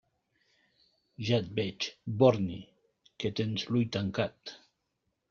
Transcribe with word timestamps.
Ja 1.27 1.37
et 1.43 1.51
veig, 1.59 1.87
borni, 2.23 2.57
que 3.25 3.31
tens 3.41 3.67
l'ull 3.69 3.85
tancat. 3.97 4.57